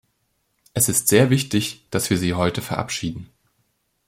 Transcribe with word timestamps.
Es 0.73 0.89
ist 0.89 1.09
sehr 1.09 1.29
wichtig, 1.29 1.85
dass 1.91 2.09
wir 2.09 2.17
sie 2.17 2.33
heute 2.33 2.63
verabschieden. 2.63 3.29